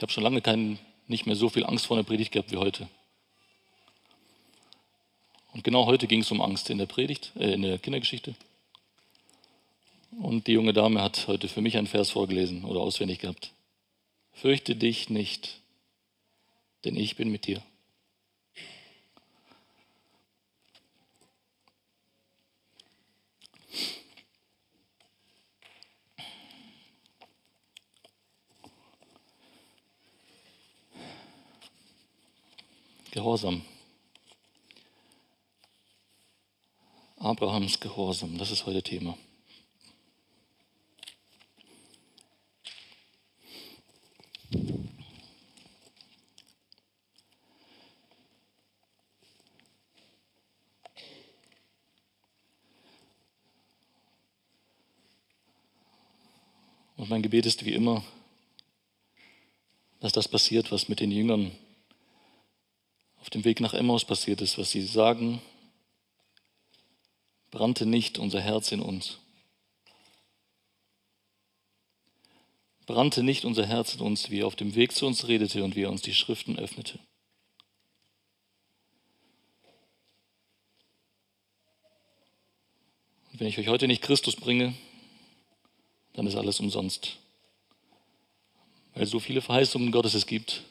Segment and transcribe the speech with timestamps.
[0.00, 0.78] Ich habe schon lange kein,
[1.08, 2.88] nicht mehr so viel Angst vor einer Predigt gehabt wie heute.
[5.52, 8.34] Und genau heute ging es um Angst in der Predigt, äh, in der Kindergeschichte.
[10.18, 13.52] Und die junge Dame hat heute für mich einen Vers vorgelesen oder auswendig gehabt.
[14.32, 15.60] Fürchte dich nicht,
[16.86, 17.62] denn ich bin mit dir.
[33.12, 33.62] Gehorsam.
[37.16, 39.18] Abrahams Gehorsam, das ist heute Thema.
[56.96, 58.04] Und mein Gebet ist wie immer,
[59.98, 61.50] dass das passiert, was mit den Jüngern
[63.20, 65.40] auf dem Weg nach Emmaus passiert ist, was sie sagen,
[67.50, 69.18] brannte nicht unser Herz in uns.
[72.86, 75.76] Brannte nicht unser Herz in uns, wie er auf dem Weg zu uns redete und
[75.76, 76.98] wie er uns die Schriften öffnete.
[83.32, 84.74] Und wenn ich euch heute nicht Christus bringe,
[86.14, 87.18] dann ist alles umsonst.
[88.94, 90.64] Weil so viele Verheißungen Gottes es gibt.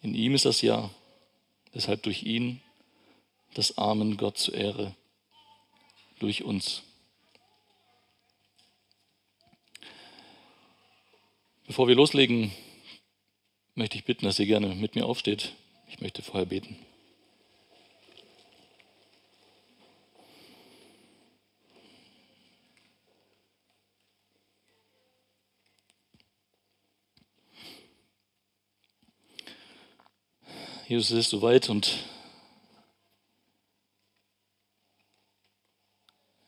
[0.00, 0.90] In ihm ist das Ja.
[1.74, 2.60] Deshalb durch ihn
[3.54, 4.94] das Amen Gott zur Ehre
[6.18, 6.82] durch uns.
[11.66, 12.52] Bevor wir loslegen,
[13.74, 15.54] möchte ich bitten, dass ihr gerne mit mir aufsteht.
[15.88, 16.76] Ich möchte vorher beten.
[30.88, 31.96] Jesus, es ist soweit und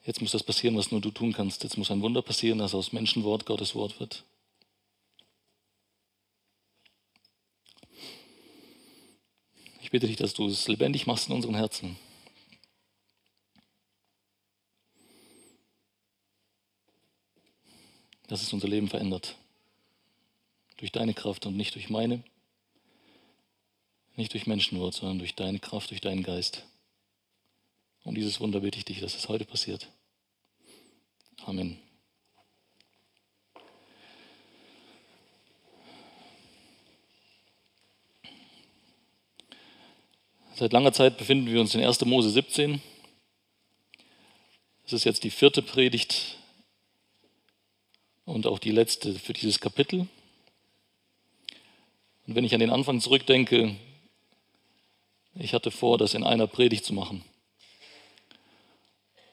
[0.04, 1.62] jetzt muss das passieren, was nur du tun kannst.
[1.62, 4.24] Jetzt muss ein Wunder passieren, dass aus Menschenwort Gottes Wort wird.
[9.80, 11.96] Ich bitte dich, dass du es lebendig machst in unseren Herzen.
[18.26, 19.36] Dass es unser Leben verändert.
[20.78, 22.24] Durch deine Kraft und nicht durch meine.
[24.16, 26.64] Nicht durch Menschenwort, sondern durch deine Kraft, durch deinen Geist.
[28.04, 29.88] Um dieses Wunder bitte ich dich, dass es heute passiert.
[31.44, 31.78] Amen.
[40.56, 42.04] Seit langer Zeit befinden wir uns in 1.
[42.04, 42.80] Mose 17.
[44.84, 46.36] Das ist jetzt die vierte Predigt
[48.24, 50.06] und auch die letzte für dieses Kapitel.
[52.26, 53.74] Und wenn ich an den Anfang zurückdenke,
[55.34, 57.24] ich hatte vor, das in einer Predigt zu machen.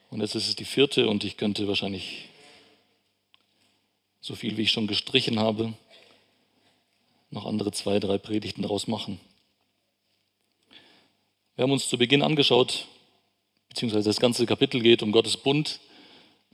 [0.09, 2.29] Und jetzt ist es die vierte und ich könnte wahrscheinlich
[4.19, 5.73] so viel, wie ich schon gestrichen habe,
[7.29, 9.19] noch andere zwei, drei Predigten daraus machen.
[11.55, 12.87] Wir haben uns zu Beginn angeschaut,
[13.69, 15.79] beziehungsweise das ganze Kapitel geht um Gottes Bund,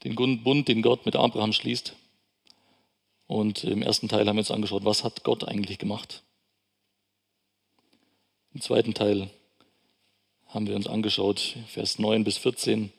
[0.03, 1.93] den Bund, den Gott mit Abraham schließt.
[3.25, 6.23] Und im ersten Teil haben wir uns angeschaut, was hat Gott eigentlich gemacht.
[8.57, 9.29] Im zweiten Teil
[10.47, 12.91] haben wir uns angeschaut, Vers 9 bis 14,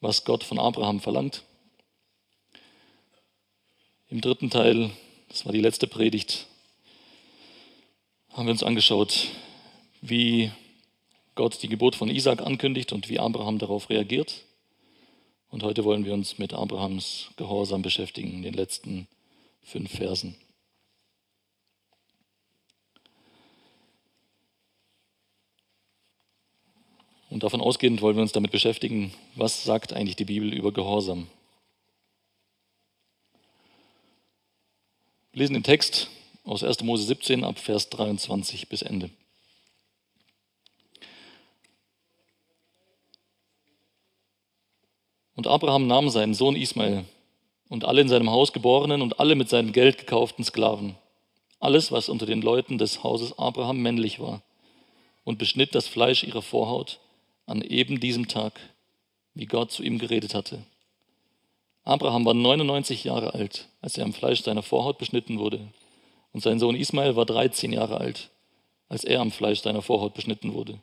[0.00, 1.44] was Gott von Abraham verlangt.
[4.08, 4.90] Im dritten Teil,
[5.28, 6.48] das war die letzte Predigt,
[8.30, 9.28] haben wir uns angeschaut,
[10.00, 10.50] wie
[11.36, 14.44] Gott die Geburt von Isaac ankündigt und wie Abraham darauf reagiert.
[15.50, 19.06] Und heute wollen wir uns mit Abrahams Gehorsam beschäftigen, in den letzten
[19.62, 20.34] fünf Versen.
[27.30, 31.28] Und davon ausgehend wollen wir uns damit beschäftigen, was sagt eigentlich die Bibel über Gehorsam.
[35.32, 36.10] Wir lesen den Text
[36.44, 36.82] aus 1.
[36.82, 39.10] Mose 17 ab Vers 23 bis Ende.
[45.36, 47.04] Und Abraham nahm seinen Sohn Ismael
[47.68, 50.96] und alle in seinem Haus geborenen und alle mit seinem Geld gekauften Sklaven,
[51.60, 54.42] alles, was unter den Leuten des Hauses Abraham männlich war,
[55.22, 56.98] und beschnitt das Fleisch ihrer Vorhaut
[57.50, 58.60] an eben diesem Tag,
[59.34, 60.62] wie Gott zu ihm geredet hatte.
[61.82, 65.60] Abraham war 99 Jahre alt, als er am Fleisch seiner Vorhaut beschnitten wurde.
[66.32, 68.30] Und sein Sohn Ismael war 13 Jahre alt,
[68.88, 70.78] als er am Fleisch seiner Vorhaut beschnitten wurde.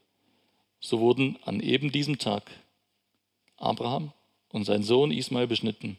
[0.82, 2.52] So wurden an eben diesem Tag
[3.56, 4.12] Abraham
[4.52, 5.98] und sein Sohn Ismael beschnitten.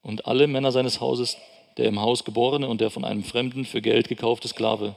[0.00, 1.36] Und alle Männer seines Hauses
[1.76, 4.96] der im Haus geborene und der von einem Fremden für Geld gekaufte Sklave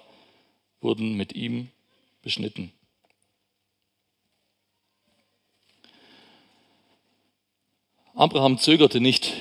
[0.80, 1.68] wurden mit ihm
[2.22, 2.72] beschnitten.
[8.20, 9.32] Abraham zögerte nicht.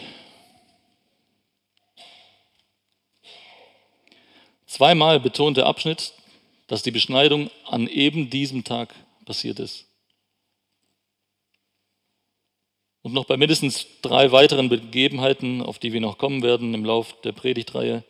[4.68, 6.12] Zweimal betont der Abschnitt,
[6.68, 8.94] dass die Beschneidung an eben diesem Tag
[9.24, 9.86] passiert ist.
[13.02, 17.20] Und noch bei mindestens drei weiteren Begebenheiten, auf die wir noch kommen werden im Lauf
[17.22, 18.04] der Predigtreihe,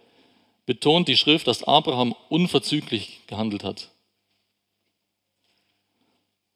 [0.66, 3.90] betont die Schrift, dass Abraham unverzüglich gehandelt hat.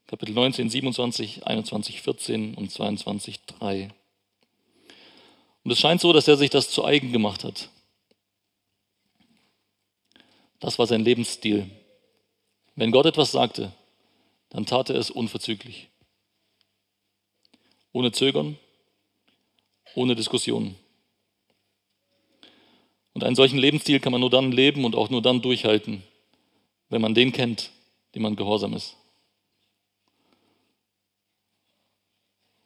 [0.06, 3.88] Kapitel 19, 27, 21, 14 und 22, 3.
[5.64, 7.68] Und es scheint so, dass er sich das zu eigen gemacht hat.
[10.60, 11.70] Das war sein Lebensstil.
[12.74, 13.72] Wenn Gott etwas sagte,
[14.50, 15.88] dann tat er es unverzüglich.
[17.92, 18.58] Ohne Zögern,
[19.94, 20.76] ohne Diskussionen.
[23.12, 26.02] Und einen solchen Lebensstil kann man nur dann leben und auch nur dann durchhalten,
[26.88, 27.70] wenn man den kennt,
[28.14, 28.96] dem man gehorsam ist.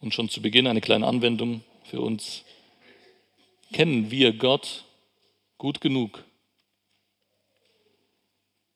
[0.00, 2.44] Und schon zu Beginn eine kleine Anwendung für uns
[3.72, 4.84] kennen wir Gott
[5.58, 6.24] gut genug,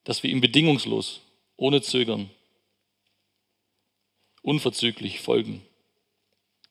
[0.03, 1.21] dass wir ihm bedingungslos,
[1.57, 2.29] ohne Zögern,
[4.41, 5.61] unverzüglich folgen,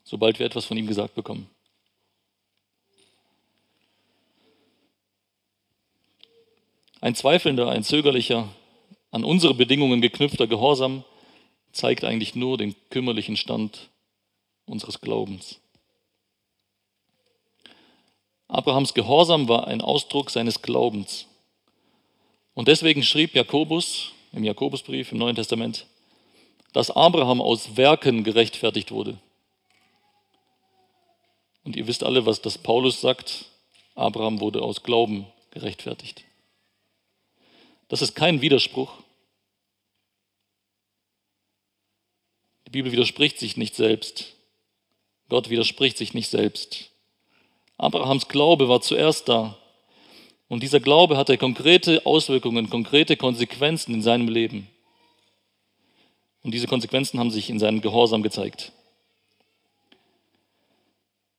[0.03, 1.49] sobald wir etwas von ihm gesagt bekommen.
[7.01, 8.49] Ein zweifelnder, ein zögerlicher,
[9.11, 11.05] an unsere Bedingungen geknüpfter Gehorsam
[11.73, 13.89] zeigt eigentlich nur den kümmerlichen Stand
[14.67, 15.61] unseres Glaubens.
[18.51, 21.27] Abrahams Gehorsam war ein Ausdruck seines Glaubens.
[22.55, 25.87] Und deswegen schrieb Jakobus im Jakobusbrief im Neuen Testament,
[26.73, 29.19] dass Abraham aus Werken gerechtfertigt wurde.
[31.63, 33.45] Und ihr wisst alle, was das Paulus sagt.
[33.95, 36.25] Abraham wurde aus Glauben gerechtfertigt.
[37.89, 38.93] Das ist kein Widerspruch.
[42.67, 44.35] Die Bibel widerspricht sich nicht selbst.
[45.29, 46.91] Gott widerspricht sich nicht selbst.
[47.81, 49.57] Abrahams Glaube war zuerst da.
[50.49, 54.69] Und dieser Glaube hatte konkrete Auswirkungen, konkrete Konsequenzen in seinem Leben.
[56.43, 58.73] Und diese Konsequenzen haben sich in seinem Gehorsam gezeigt.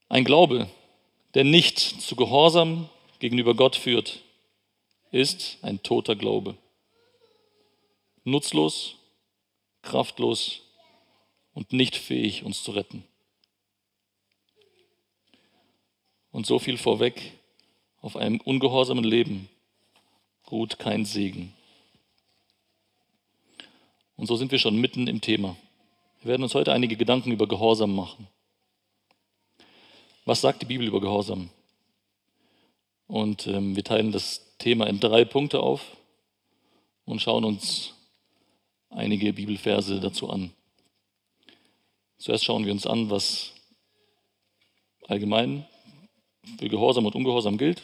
[0.10, 0.68] Ein Glaube,
[1.36, 2.90] der nicht zu Gehorsam
[3.20, 4.22] gegenüber Gott führt,
[5.12, 6.58] ist ein toter Glaube.
[8.24, 8.96] Nutzlos,
[9.84, 10.62] kraftlos
[11.54, 13.04] und nicht fähig, uns zu retten.
[16.32, 17.34] Und so viel vorweg,
[18.02, 19.50] auf einem ungehorsamen Leben
[20.50, 21.54] ruht kein Segen.
[24.16, 25.56] Und so sind wir schon mitten im Thema.
[26.22, 28.28] Wir werden uns heute einige Gedanken über Gehorsam machen.
[30.26, 31.50] Was sagt die Bibel über Gehorsam?
[33.08, 35.98] Und ähm, wir teilen das Thema in drei Punkte auf
[37.06, 37.94] und schauen uns
[38.90, 40.54] einige Bibelverse dazu an.
[42.20, 43.54] Zuerst schauen wir uns an, was
[45.08, 45.66] allgemein
[46.60, 47.82] für Gehorsam und Ungehorsam gilt.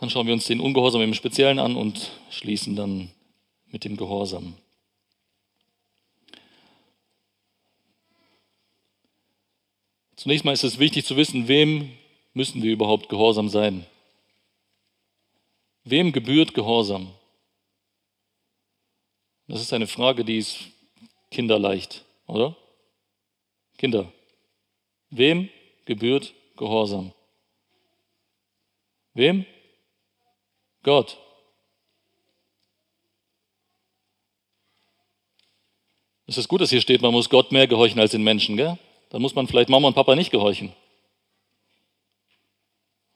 [0.00, 3.10] Dann schauen wir uns den Ungehorsam im Speziellen an und schließen dann
[3.66, 4.54] mit dem Gehorsam.
[10.16, 11.90] Zunächst mal ist es wichtig zu wissen, wem
[12.32, 13.86] müssen wir überhaupt gehorsam sein?
[15.84, 17.10] Wem gebührt Gehorsam?
[19.48, 20.60] Das ist eine Frage, die ist
[21.30, 22.56] kinderleicht, oder?
[23.76, 24.10] Kinder.
[25.10, 25.50] Wem
[25.84, 27.12] gebührt Gehorsam.
[29.14, 29.46] Wem?
[30.82, 31.18] Gott.
[36.26, 38.78] Es ist gut, dass hier steht, man muss Gott mehr gehorchen als den Menschen, gell?
[39.10, 40.72] Dann muss man vielleicht Mama und Papa nicht gehorchen.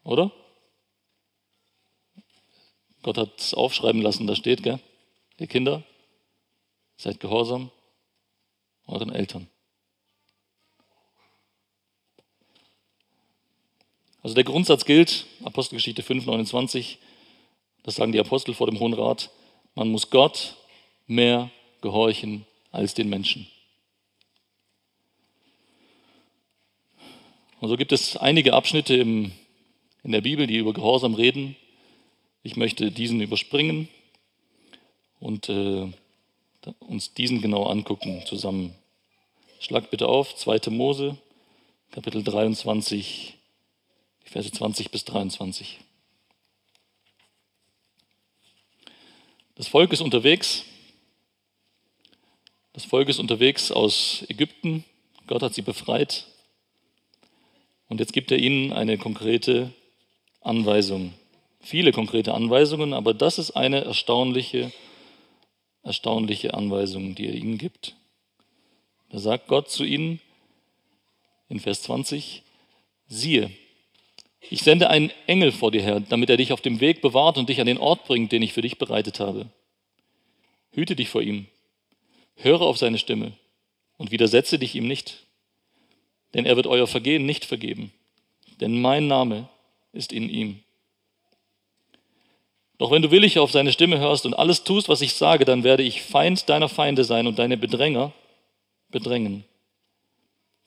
[0.04, 0.30] Oder?
[3.02, 4.80] Gott hat es aufschreiben lassen, da steht, gell?
[5.38, 5.82] Ihr Kinder,
[6.96, 7.70] seid gehorsam
[8.86, 9.48] euren Eltern.
[14.28, 16.98] Also der Grundsatz gilt, Apostelgeschichte 5, 29,
[17.82, 19.30] das sagen die Apostel vor dem Hohen Rat,
[19.74, 20.54] man muss Gott
[21.06, 23.46] mehr gehorchen als den Menschen.
[27.60, 29.32] Und so gibt es einige Abschnitte im,
[30.02, 31.56] in der Bibel, die über Gehorsam reden.
[32.42, 33.88] Ich möchte diesen überspringen
[35.20, 35.90] und äh,
[36.80, 38.74] uns diesen genau angucken zusammen.
[39.58, 40.68] Schlag bitte auf, 2.
[40.68, 41.16] Mose,
[41.92, 43.37] Kapitel 23,
[44.30, 45.78] Verse 20 bis 23.
[49.54, 50.64] Das Volk ist unterwegs.
[52.74, 54.84] Das Volk ist unterwegs aus Ägypten.
[55.26, 56.26] Gott hat sie befreit.
[57.88, 59.72] Und jetzt gibt er ihnen eine konkrete
[60.42, 61.14] Anweisung.
[61.60, 64.72] Viele konkrete Anweisungen, aber das ist eine erstaunliche,
[65.82, 67.96] erstaunliche Anweisung, die er ihnen gibt.
[69.08, 70.20] Da sagt Gott zu ihnen
[71.48, 72.42] in Vers 20,
[73.08, 73.50] siehe,
[74.40, 77.48] ich sende einen Engel vor dir her, damit er dich auf dem Weg bewahrt und
[77.48, 79.46] dich an den Ort bringt, den ich für dich bereitet habe.
[80.72, 81.46] Hüte dich vor ihm,
[82.36, 83.32] höre auf seine Stimme
[83.96, 85.26] und widersetze dich ihm nicht,
[86.34, 87.92] denn er wird euer Vergehen nicht vergeben,
[88.60, 89.48] denn mein Name
[89.92, 90.60] ist in ihm.
[92.78, 95.64] Doch wenn du willig auf seine Stimme hörst und alles tust, was ich sage, dann
[95.64, 98.12] werde ich Feind deiner Feinde sein und deine Bedränger
[98.88, 99.44] bedrängen.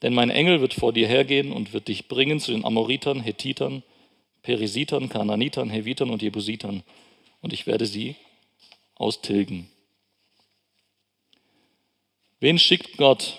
[0.02, 3.84] Denn mein Engel wird vor dir hergehen und wird dich bringen zu den Amoritern, Hethitern,
[4.42, 6.82] Perisitern, Kananitern, Hevitern und Jebusitern.
[7.40, 8.16] Und ich werde sie
[8.96, 9.68] austilgen.
[12.40, 13.38] Wen schickt Gott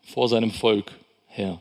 [0.00, 1.60] vor seinem Volk her?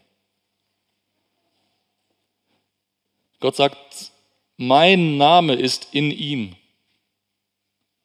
[3.42, 4.12] Gott sagt,
[4.56, 6.56] mein Name ist in ihm.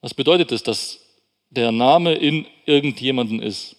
[0.00, 1.00] Was bedeutet es, dass
[1.50, 3.76] der Name in irgendjemanden ist?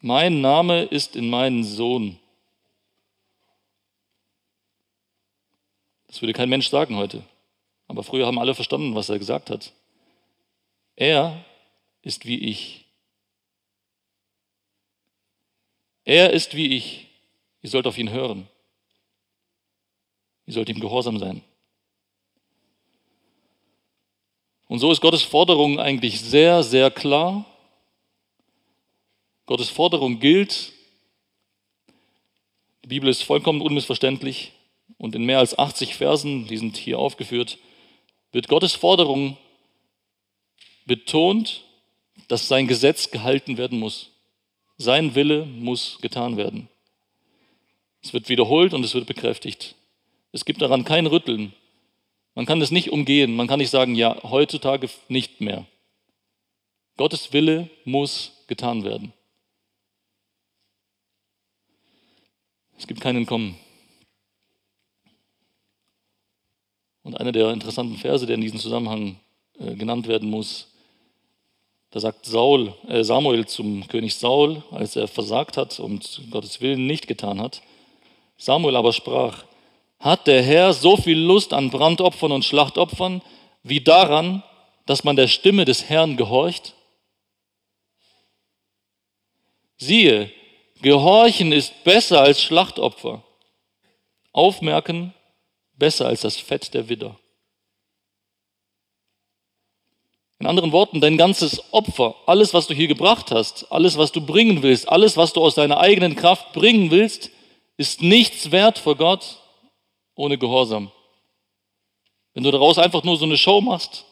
[0.00, 2.18] Mein Name ist in meinen Sohn.
[6.06, 7.22] Das würde kein Mensch sagen heute.
[7.86, 9.72] Aber früher haben alle verstanden, was er gesagt hat.
[10.96, 11.44] Er
[12.02, 12.86] ist wie ich.
[16.04, 17.08] Er ist wie ich.
[17.62, 18.48] Ihr sollt auf ihn hören.
[20.46, 21.42] Ihr sollt ihm gehorsam sein.
[24.66, 27.44] Und so ist Gottes Forderung eigentlich sehr, sehr klar
[29.50, 30.70] Gottes Forderung gilt.
[32.84, 34.52] Die Bibel ist vollkommen unmissverständlich
[34.96, 37.58] und in mehr als 80 Versen, die sind hier aufgeführt,
[38.30, 39.36] wird Gottes Forderung
[40.86, 41.64] betont,
[42.28, 44.12] dass sein Gesetz gehalten werden muss.
[44.78, 46.68] Sein Wille muss getan werden.
[48.04, 49.74] Es wird wiederholt und es wird bekräftigt.
[50.30, 51.52] Es gibt daran kein Rütteln.
[52.36, 53.34] Man kann es nicht umgehen.
[53.34, 55.66] Man kann nicht sagen, ja, heutzutage nicht mehr.
[56.96, 59.12] Gottes Wille muss getan werden.
[62.80, 63.56] Es gibt kein Entkommen.
[67.02, 69.20] Und einer der interessanten Verse, der in diesem Zusammenhang
[69.58, 70.68] äh, genannt werden muss,
[71.90, 76.86] da sagt Saul, äh Samuel zum König Saul, als er versagt hat und Gottes Willen
[76.86, 77.60] nicht getan hat.
[78.38, 79.44] Samuel aber sprach,
[79.98, 83.20] hat der Herr so viel Lust an Brandopfern und Schlachtopfern
[83.62, 84.42] wie daran,
[84.86, 86.74] dass man der Stimme des Herrn gehorcht?
[89.76, 90.32] Siehe,
[90.82, 93.22] Gehorchen ist besser als Schlachtopfer.
[94.32, 95.14] Aufmerken
[95.74, 97.18] besser als das Fett der Widder.
[100.38, 104.24] In anderen Worten, dein ganzes Opfer, alles, was du hier gebracht hast, alles, was du
[104.24, 107.30] bringen willst, alles, was du aus deiner eigenen Kraft bringen willst,
[107.76, 109.38] ist nichts wert vor Gott
[110.14, 110.90] ohne Gehorsam.
[112.32, 114.06] Wenn du daraus einfach nur so eine Show machst,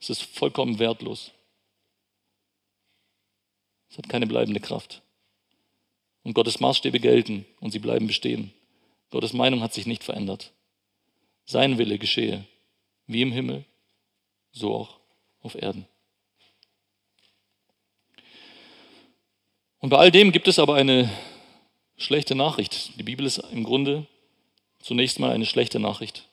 [0.00, 1.30] ist es vollkommen wertlos.
[3.90, 5.00] Es hat keine bleibende Kraft.
[6.22, 8.52] Und Gottes Maßstäbe gelten und sie bleiben bestehen.
[9.10, 10.52] Gottes Meinung hat sich nicht verändert.
[11.46, 12.44] Sein Wille geschehe,
[13.06, 13.64] wie im Himmel,
[14.52, 15.00] so auch
[15.40, 15.86] auf Erden.
[19.78, 21.10] Und bei all dem gibt es aber eine
[21.96, 22.98] schlechte Nachricht.
[22.98, 24.06] Die Bibel ist im Grunde
[24.80, 26.27] zunächst mal eine schlechte Nachricht.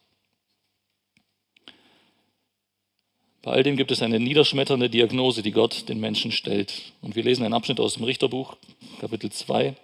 [3.46, 6.82] Bei all dem gibt es eine niederschmetternde Diagnose, die Gott den Menschen stellt.
[7.04, 8.58] Und wir lesen einen Abschnitt aus dem Richterbuch,
[9.00, 9.76] Kapitel 2.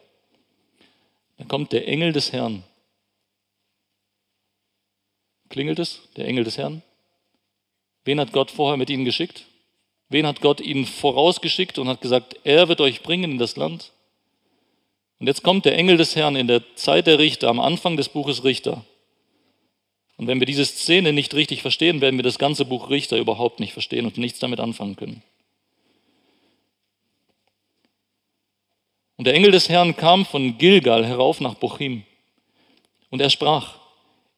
[1.38, 2.64] Da kommt der Engel des Herrn.
[5.50, 6.82] Klingelt es, der Engel des Herrn?
[8.04, 9.46] Wen hat Gott vorher mit ihnen geschickt?
[10.10, 13.92] Wen hat Gott ihnen vorausgeschickt und hat gesagt, er wird euch bringen in das Land?
[15.20, 18.10] Und jetzt kommt der Engel des Herrn in der Zeit der Richter, am Anfang des
[18.10, 18.84] Buches Richter.
[20.22, 23.60] Und wenn wir diese Szene nicht richtig verstehen, werden wir das ganze Buch Richter überhaupt
[23.60, 25.24] nicht verstehen und nichts damit anfangen können.
[29.18, 32.04] Und der Engel des Herrn kam von Gilgal herauf nach Bochim.
[33.10, 33.80] Und er sprach,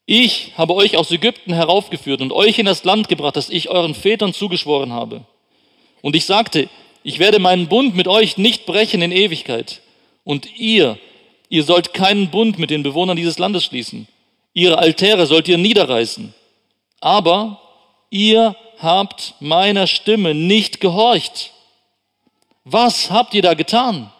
[0.05, 3.93] ich habe euch aus Ägypten heraufgeführt und euch in das Land gebracht, das ich euren
[3.93, 5.25] Vätern zugeschworen habe.
[6.01, 6.69] Und ich sagte,
[7.03, 9.81] ich werde meinen Bund mit euch nicht brechen in Ewigkeit.
[10.23, 10.97] Und ihr,
[11.49, 14.07] ihr sollt keinen Bund mit den Bewohnern dieses Landes schließen.
[14.53, 16.33] Ihre Altäre sollt ihr niederreißen.
[16.99, 17.59] Aber
[18.09, 21.51] ihr habt meiner Stimme nicht gehorcht.
[22.63, 24.11] Was habt ihr da getan?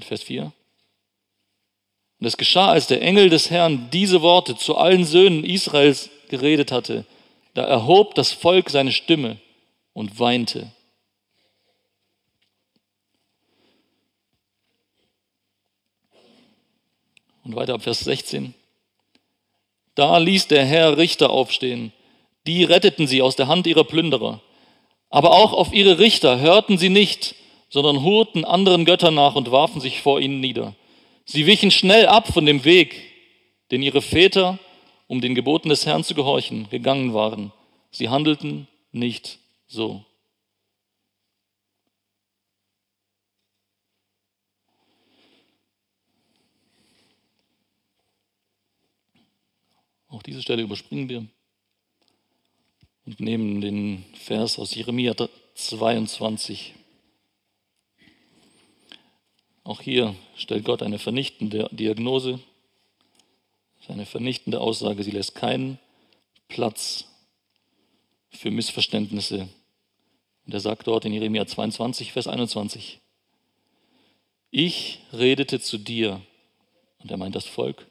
[0.00, 0.52] Vers 4.
[2.20, 6.72] Und es geschah, als der Engel des Herrn diese Worte zu allen Söhnen Israels geredet
[6.72, 7.04] hatte,
[7.54, 9.38] da erhob das Volk seine Stimme
[9.92, 10.72] und weinte
[17.48, 18.52] Und weiter ab Vers 16.
[19.94, 21.94] Da ließ der Herr Richter aufstehen,
[22.46, 24.42] die retteten sie aus der Hand ihrer Plünderer.
[25.08, 27.36] Aber auch auf ihre Richter hörten sie nicht,
[27.70, 30.74] sondern hurten anderen Göttern nach und warfen sich vor ihnen nieder.
[31.24, 33.00] Sie wichen schnell ab von dem Weg,
[33.70, 34.58] den ihre Väter,
[35.06, 37.50] um den Geboten des Herrn zu gehorchen, gegangen waren.
[37.90, 40.04] Sie handelten nicht so.
[50.18, 51.24] Auch diese Stelle überspringen wir
[53.06, 55.14] und nehmen den Vers aus Jeremia
[55.54, 56.74] 22.
[59.62, 62.40] Auch hier stellt Gott eine vernichtende Diagnose,
[63.86, 65.04] eine vernichtende Aussage.
[65.04, 65.78] Sie lässt keinen
[66.48, 67.04] Platz
[68.30, 69.48] für Missverständnisse.
[70.46, 72.98] Und er sagt dort in Jeremia 22, Vers 21,
[74.50, 76.20] ich redete zu dir,
[76.98, 77.86] und er meint das Volk,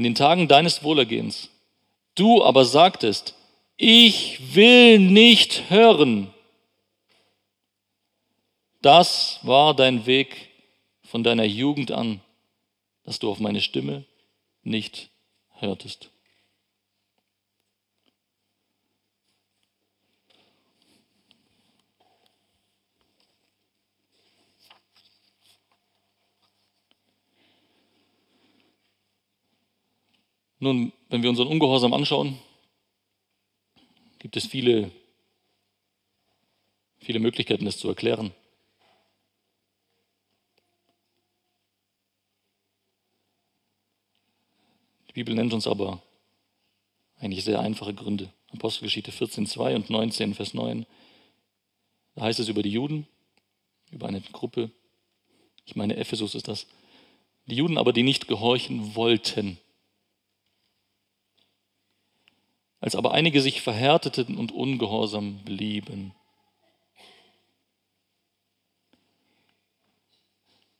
[0.00, 1.50] in den Tagen deines Wohlergehens.
[2.14, 3.34] Du aber sagtest,
[3.76, 6.32] ich will nicht hören.
[8.80, 10.48] Das war dein Weg
[11.02, 12.22] von deiner Jugend an,
[13.04, 14.06] dass du auf meine Stimme
[14.62, 15.10] nicht
[15.58, 16.08] hörtest.
[30.62, 32.38] Nun, wenn wir unseren Ungehorsam anschauen,
[34.18, 34.90] gibt es viele,
[36.98, 38.32] viele Möglichkeiten, das zu erklären.
[45.08, 46.02] Die Bibel nennt uns aber
[47.16, 48.30] eigentlich sehr einfache Gründe.
[48.50, 50.84] Apostelgeschichte 14, 2 und 19, Vers 9.
[52.16, 53.06] Da heißt es über die Juden,
[53.90, 54.70] über eine Gruppe,
[55.64, 56.66] ich meine Ephesus ist das,
[57.46, 59.58] die Juden aber, die nicht gehorchen wollten.
[62.80, 66.14] Als aber einige sich verhärteten und ungehorsam blieben.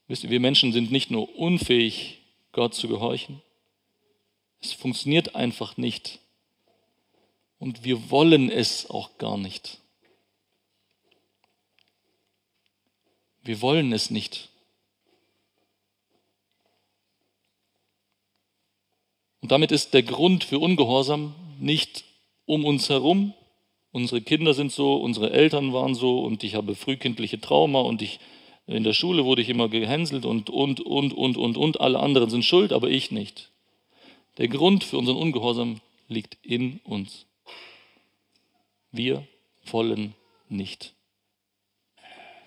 [0.08, 3.42] Wisst ihr, wir Menschen sind nicht nur unfähig, Gott zu gehorchen,
[4.60, 6.18] es funktioniert einfach nicht.
[7.58, 9.78] Und wir wollen es auch gar nicht.
[13.42, 14.48] Wir wollen es nicht.
[19.40, 22.04] Und damit ist der Grund für Ungehorsam nicht
[22.46, 23.34] um uns herum.
[23.92, 28.20] Unsere Kinder sind so, unsere Eltern waren so und ich habe frühkindliche Trauma und ich
[28.66, 32.30] in der Schule wurde ich immer gehänselt und und und und und und alle anderen
[32.30, 33.50] sind schuld, aber ich nicht.
[34.38, 37.26] Der Grund für unseren Ungehorsam liegt in uns.
[38.92, 39.26] Wir
[39.64, 40.14] wollen
[40.48, 40.94] nicht.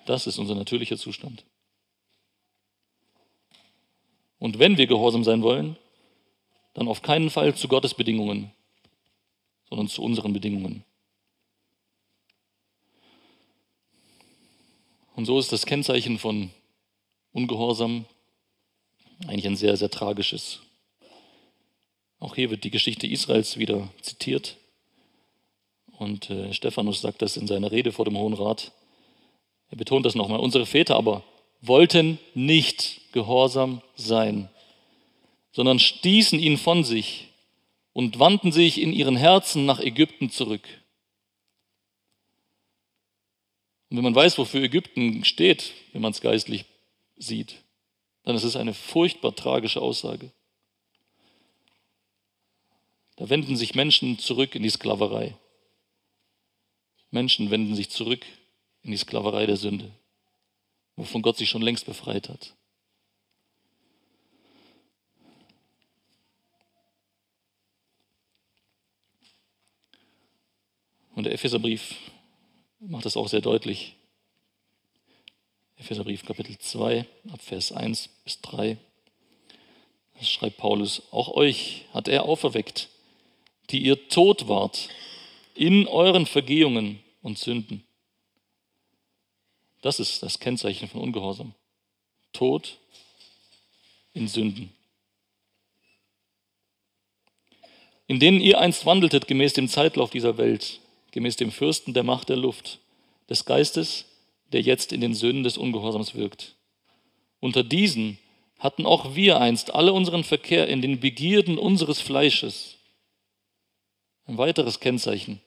[0.06, 1.45] Das ist unser natürlicher Zustand.
[4.39, 5.78] Und wenn wir gehorsam sein wollen,
[6.73, 8.52] dann auf keinen Fall zu Gottes Bedingungen,
[9.69, 10.84] sondern zu unseren Bedingungen.
[15.15, 16.49] Und so ist das Kennzeichen von
[17.32, 18.06] Ungehorsam
[19.28, 20.60] eigentlich ein sehr, sehr tragisches.
[22.19, 24.58] Auch hier wird die Geschichte Israels wieder zitiert.
[25.97, 28.71] Und äh, Stephanus sagt das in seiner Rede vor dem Hohen Rat.
[29.69, 30.39] Er betont das nochmal.
[30.39, 31.23] Unsere Väter aber
[31.62, 34.49] wollten nicht gehorsam sein,
[35.52, 37.30] sondern stießen ihn von sich
[37.93, 40.67] und wandten sich in ihren Herzen nach Ägypten zurück.
[43.89, 46.65] Und wenn man weiß, wofür Ägypten steht, wenn man es geistlich
[47.15, 47.63] sieht,
[48.23, 50.32] dann ist es eine furchtbar tragische Aussage.
[53.15, 55.38] Da wenden sich Menschen zurück in die Sklaverei.
[57.12, 58.25] Menschen wenden sich zurück
[58.82, 59.91] in die Sklaverei der Sünde,
[60.95, 62.56] wovon Gott sich schon längst befreit hat.
[71.15, 71.95] Und der Epheserbrief
[72.80, 73.95] macht das auch sehr deutlich.
[75.78, 78.78] Epheserbrief Kapitel 2, ab Vers 1 bis 3.
[80.17, 82.89] Das schreibt Paulus, auch euch hat er auferweckt,
[83.69, 84.89] die ihr tot wart
[85.56, 87.84] in euren Vergehungen und Sünden.
[89.82, 91.54] Das ist das Kennzeichen von Ungehorsam.
[92.32, 92.78] Tod
[94.13, 94.73] in Sünden.
[98.08, 100.80] In denen ihr einst wandeltet gemäß dem Zeitlauf dieser Welt,
[101.13, 102.80] gemäß dem Fürsten der Macht der Luft,
[103.30, 104.06] des Geistes,
[104.52, 106.56] der jetzt in den Söhnen des Ungehorsams wirkt.
[107.39, 108.17] Unter diesen
[108.58, 112.78] hatten auch wir einst alle unseren Verkehr in den Begierden unseres Fleisches.
[114.26, 115.39] Ein weiteres Kennzeichen.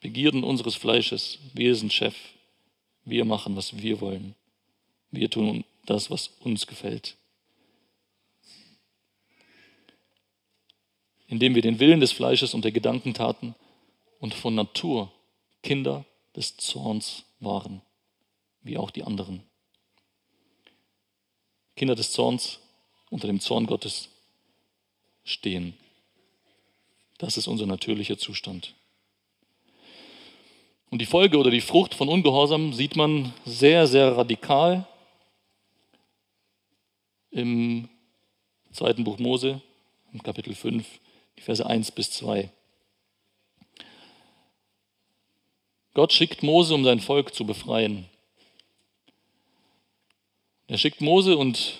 [0.00, 1.38] Begierden unseres Fleisches.
[1.52, 2.16] Wir sind Chef.
[3.04, 4.34] Wir machen, was wir wollen.
[5.10, 7.16] Wir tun das, was uns gefällt.
[11.30, 13.54] Indem wir den Willen des Fleisches und der Gedanken taten
[14.18, 15.12] und von Natur
[15.62, 17.82] Kinder des Zorns waren,
[18.62, 19.44] wie auch die anderen.
[21.76, 22.58] Kinder des Zorns
[23.10, 24.08] unter dem Zorn Gottes
[25.22, 25.74] stehen.
[27.18, 28.74] Das ist unser natürlicher Zustand.
[30.90, 34.84] Und die Folge oder die Frucht von Ungehorsam sieht man sehr, sehr radikal
[37.30, 37.88] im
[38.72, 39.62] zweiten Buch Mose,
[40.12, 40.84] im Kapitel 5,
[41.40, 42.50] die Verse 1 bis 2.
[45.94, 48.06] Gott schickt Mose, um sein Volk zu befreien.
[50.68, 51.78] Er schickt Mose und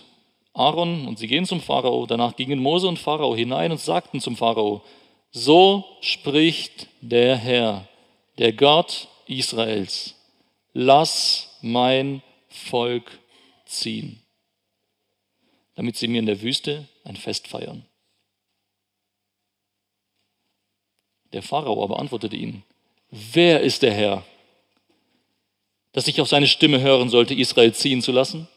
[0.55, 2.07] Aaron und sie gehen zum Pharao.
[2.07, 4.83] Danach gingen Mose und Pharao hinein und sagten zum Pharao,
[5.31, 7.87] so spricht der Herr,
[8.38, 10.16] der Gott Israels,
[10.73, 13.20] lass mein Volk
[13.66, 14.23] ziehen,
[15.77, 17.85] damit sie mir in der Wüste ein Fest feiern.
[21.33, 22.64] Der Pharao aber antwortete ihnen,
[23.11, 24.25] wer ist der Herr,
[25.93, 28.49] dass ich auf seine Stimme hören sollte, Israel ziehen zu lassen?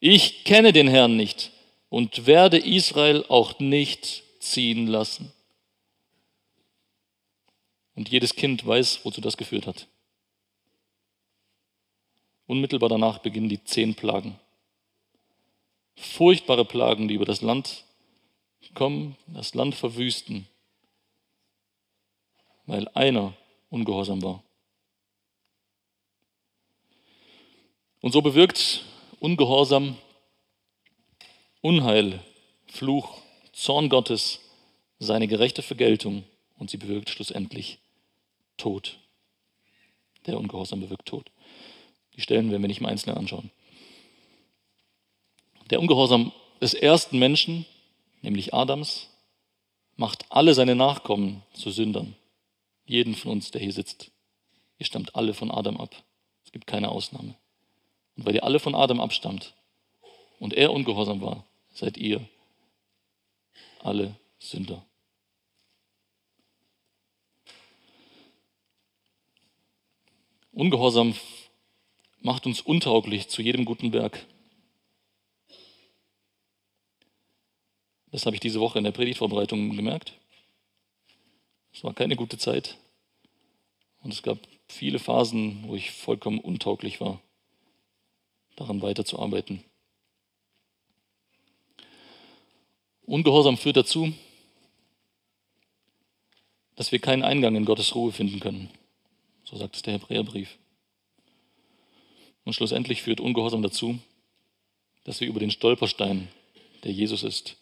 [0.00, 1.50] Ich kenne den Herrn nicht
[1.88, 5.32] und werde Israel auch nicht ziehen lassen.
[7.94, 9.88] Und jedes Kind weiß, wozu das geführt hat.
[12.46, 14.38] Unmittelbar danach beginnen die zehn Plagen.
[15.96, 17.84] Furchtbare Plagen, die über das Land
[18.74, 20.46] kommen, das Land verwüsten,
[22.68, 23.32] weil einer
[23.70, 24.44] ungehorsam war.
[28.00, 28.84] Und so bewirkt
[29.20, 29.96] Ungehorsam,
[31.60, 32.20] Unheil,
[32.68, 33.20] Fluch,
[33.52, 34.40] Zorn Gottes,
[35.00, 36.22] seine gerechte Vergeltung
[36.58, 37.78] und sie bewirkt schlussendlich
[38.58, 38.98] Tod.
[40.26, 41.30] Der Ungehorsam bewirkt Tod.
[42.16, 43.50] Die Stellen werden wir nicht im Einzelnen anschauen.
[45.70, 47.64] Der Ungehorsam des ersten Menschen,
[48.20, 49.08] nämlich Adams,
[49.96, 52.14] macht alle seine Nachkommen zu Sündern.
[52.88, 54.10] Jeden von uns, der hier sitzt.
[54.78, 55.94] Ihr stammt alle von Adam ab.
[56.42, 57.34] Es gibt keine Ausnahme.
[58.16, 59.54] Und weil ihr alle von Adam abstammt
[60.40, 62.26] und er ungehorsam war, seid ihr
[63.80, 64.86] alle Sünder.
[70.52, 71.14] Ungehorsam
[72.22, 74.24] macht uns untauglich zu jedem guten Werk.
[78.12, 80.14] Das habe ich diese Woche in der Predigtvorbereitung gemerkt.
[81.72, 82.76] Es war keine gute Zeit.
[84.02, 87.20] Und es gab viele Phasen, wo ich vollkommen untauglich war
[88.58, 89.62] daran weiterzuarbeiten.
[93.06, 94.12] Ungehorsam führt dazu,
[96.76, 98.70] dass wir keinen Eingang in Gottes Ruhe finden können.
[99.44, 100.58] So sagt es der Hebräerbrief.
[102.44, 103.98] Und schlussendlich führt Ungehorsam dazu,
[105.04, 106.28] dass wir über den Stolperstein,
[106.84, 107.56] der Jesus ist,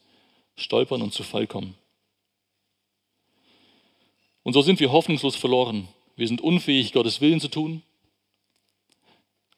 [0.56, 1.74] stolpern und zu Fall kommen.
[4.46, 5.88] Und so sind wir hoffnungslos verloren.
[6.14, 7.82] Wir sind unfähig, Gottes Willen zu tun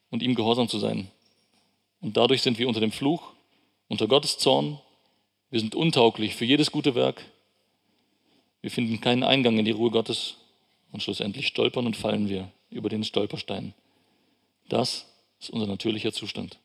[0.08, 1.10] und ihm gehorsam zu sein.
[2.00, 3.34] Und dadurch sind wir unter dem Fluch,
[3.88, 4.80] unter Gottes Zorn.
[5.50, 7.22] Wir sind untauglich für jedes gute Werk.
[8.62, 10.36] Wir finden keinen Eingang in die Ruhe Gottes
[10.90, 13.74] und schlussendlich stolpern und fallen wir über den Stolperstein.
[14.70, 15.04] Das
[15.38, 16.58] ist unser natürlicher Zustand.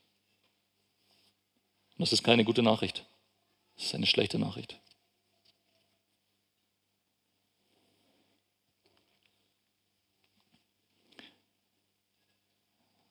[1.98, 3.04] Und das ist keine gute Nachricht.
[3.76, 4.78] Das ist eine schlechte Nachricht.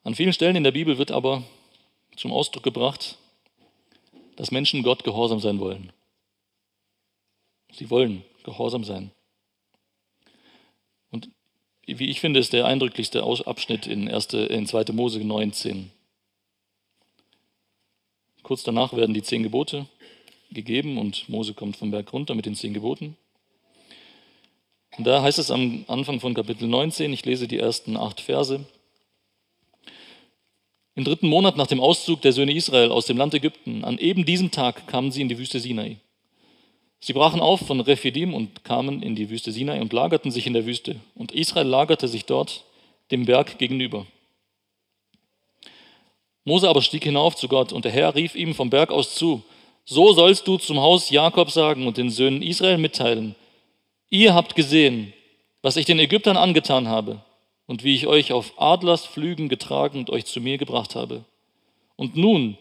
[0.04, 1.42] An vielen Stellen in der Bibel wird aber
[2.16, 3.16] zum Ausdruck gebracht,
[4.36, 5.92] dass Menschen Gott gehorsam sein wollen.
[7.72, 9.10] Sie wollen gehorsam sein.
[11.10, 11.30] Und
[11.86, 14.92] wie ich finde, ist der eindrücklichste Abschnitt in, 1., in 2.
[14.92, 15.90] Mose 19.
[18.42, 19.86] Kurz danach werden die zehn Gebote
[20.50, 23.16] gegeben und Mose kommt vom Berg runter mit den zehn Geboten.
[24.98, 28.66] Und da heißt es am Anfang von Kapitel 19, ich lese die ersten acht Verse,
[30.94, 34.24] im dritten Monat nach dem Auszug der Söhne Israel aus dem Land Ägypten, an eben
[34.24, 35.96] diesem Tag kamen sie in die Wüste Sinai.
[37.00, 40.52] Sie brachen auf von Rephidim und kamen in die Wüste Sinai und lagerten sich in
[40.52, 40.96] der Wüste.
[41.14, 42.64] Und Israel lagerte sich dort
[43.10, 44.06] dem Berg gegenüber.
[46.44, 49.42] Mose aber stieg hinauf zu Gott und der Herr rief ihm vom Berg aus zu,
[49.84, 53.34] so sollst du zum Haus Jakob sagen und den Söhnen Israel mitteilen,
[54.10, 55.12] ihr habt gesehen,
[55.60, 57.22] was ich den Ägyptern angetan habe
[57.66, 61.24] und wie ich euch auf Adlers Flügen getragen und euch zu mir gebracht habe.
[61.96, 62.58] Und nun,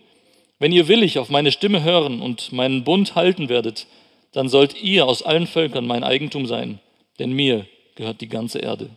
[0.60, 3.88] wenn ihr willig auf meine Stimme hören und meinen Bund halten werdet,
[4.32, 6.80] dann sollt ihr aus allen Völkern mein Eigentum sein,
[7.20, 8.90] denn mir gehört die ganze Erde.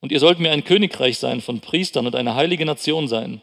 [0.00, 3.40] Und ihr sollt mir ein Königreich sein von Priestern und eine heilige Nation sein.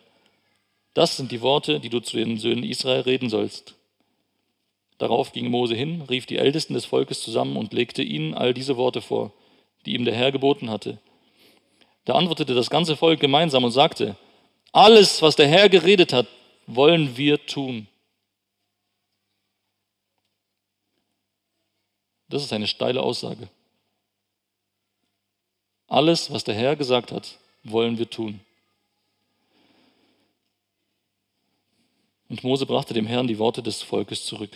[0.94, 3.76] Das sind die Worte, die du zu den Söhnen Israel reden sollst.
[4.98, 8.78] Darauf ging Mose hin, rief die Ältesten des Volkes zusammen und legte ihnen all diese
[8.78, 9.34] Worte vor,
[9.86, 11.00] die ihm der Herr geboten hatte.
[12.06, 14.16] Da antwortete das ganze Volk gemeinsam und sagte,
[14.72, 16.28] alles, was der Herr geredet hat,
[16.66, 17.88] wollen wir tun.
[22.30, 23.50] Das ist eine steile Aussage.
[25.88, 28.40] Alles, was der Herr gesagt hat, wollen wir tun.
[32.30, 34.56] Und Mose brachte dem Herrn die Worte des Volkes zurück.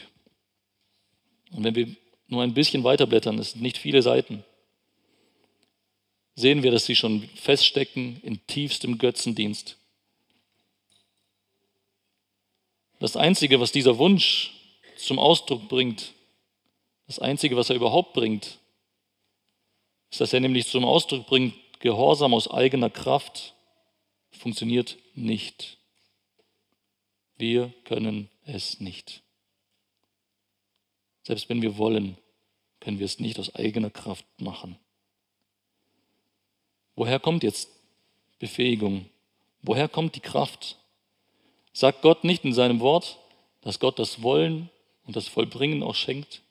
[1.52, 1.94] Und wenn wir
[2.28, 4.46] nur ein bisschen weiterblättern, es sind nicht viele Seiten,
[6.36, 9.78] sehen wir, dass sie schon feststecken in tiefstem Götzendienst.
[13.00, 14.54] Das Einzige, was dieser Wunsch
[14.98, 16.14] zum Ausdruck bringt,
[17.08, 18.60] das Einzige, was er überhaupt bringt,
[20.10, 23.54] ist, dass er nämlich zum Ausdruck bringt, Gehorsam aus eigener Kraft
[24.32, 25.78] funktioniert nicht.
[27.38, 29.22] Wir können es nicht.
[31.24, 32.18] Selbst wenn wir wollen,
[32.80, 34.80] können wir es nicht aus eigener Kraft machen.
[36.96, 37.70] Woher kommt jetzt
[38.40, 39.10] Befähigung?
[39.62, 40.78] Woher kommt die Kraft?
[41.74, 43.20] Sagt Gott nicht in seinem Wort,
[43.62, 44.70] dass Gott das Wollen
[45.06, 46.42] und das Vollbringen auch schenkt?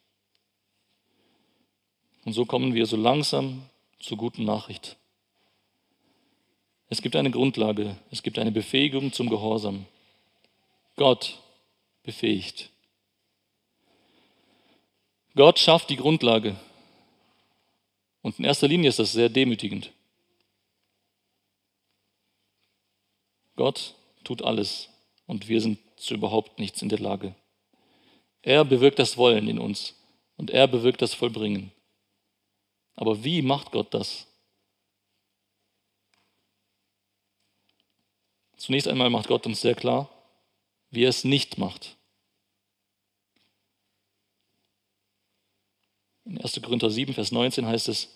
[2.25, 3.63] Und so kommen wir so langsam
[4.01, 4.97] zur guten Nachricht.
[6.89, 9.87] Es gibt eine Grundlage, es gibt eine Befähigung zum Gehorsam.
[10.97, 11.39] Gott
[12.03, 12.71] befähigt.
[15.35, 16.55] Gott schafft die Grundlage.
[18.23, 19.91] Und in erster Linie ist das sehr demütigend.
[23.57, 24.89] Gott tut alles
[25.27, 27.35] und wir sind zu überhaupt nichts in der Lage.
[28.43, 29.95] Er bewirkt das Wollen in uns
[30.37, 31.73] und er bewirkt das Vollbringen.
[32.97, 34.27] Aber wie macht Gott das?
[38.57, 40.09] Zunächst einmal macht Gott uns sehr klar,
[40.91, 41.97] wie er es nicht macht.
[46.25, 46.61] In 1.
[46.63, 48.09] Korinther 7, Vers 19 heißt es,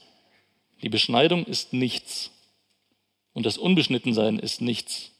[0.83, 2.31] die Beschneidung ist nichts
[3.35, 5.12] und das Unbeschnittensein ist nichts,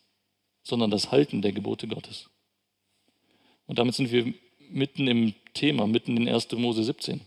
[0.69, 2.29] sondern das Halten der Gebote Gottes.
[3.67, 4.35] Und damit sind wir
[4.69, 6.53] mitten im Thema, mitten in 1.
[6.53, 7.23] Mose 17,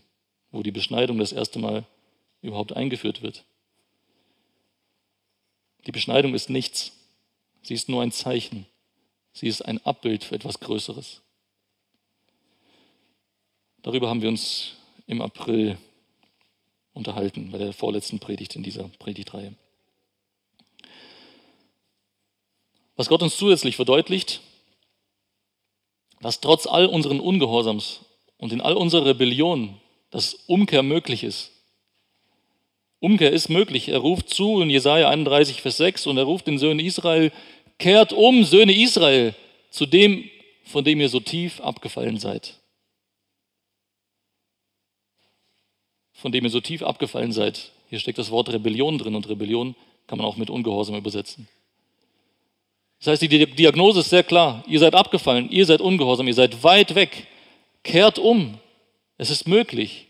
[0.52, 1.84] wo die Beschneidung das erste Mal
[2.40, 3.44] überhaupt eingeführt wird.
[5.86, 6.92] Die Beschneidung ist nichts.
[7.62, 8.66] Sie ist nur ein Zeichen.
[9.32, 11.20] Sie ist ein Abbild für etwas Größeres.
[13.82, 14.74] Darüber haben wir uns
[15.08, 15.78] im April
[16.92, 19.54] unterhalten, bei der vorletzten Predigt in dieser Predigtreihe.
[22.96, 24.40] Was Gott uns zusätzlich verdeutlicht,
[26.20, 28.00] dass trotz all unseren Ungehorsams
[28.38, 31.50] und in all unserer Rebellion das Umkehr möglich ist.
[33.00, 33.88] Umkehr ist möglich.
[33.88, 37.32] Er ruft zu in Jesaja 31, Vers 6 und er ruft den Söhnen Israel,
[37.78, 39.34] kehrt um, Söhne Israel,
[39.70, 40.30] zu dem,
[40.64, 42.60] von dem ihr so tief abgefallen seid.
[46.12, 47.72] Von dem ihr so tief abgefallen seid.
[47.90, 49.74] Hier steckt das Wort Rebellion drin und Rebellion
[50.06, 51.48] kann man auch mit Ungehorsam übersetzen.
[53.02, 54.62] Das heißt, die Diagnose ist sehr klar.
[54.68, 57.26] Ihr seid abgefallen, ihr seid ungehorsam, ihr seid weit weg.
[57.82, 58.60] Kehrt um.
[59.18, 60.06] Es ist möglich.